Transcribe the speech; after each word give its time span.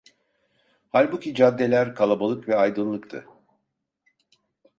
Halbuki 0.89 1.33
caddeler 1.33 1.95
kalabalık 1.95 2.47
ve 2.49 2.55
aydınlıktı. 2.55 3.25